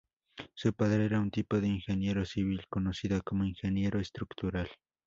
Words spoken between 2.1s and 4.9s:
civil conocida como ingeniero estructural.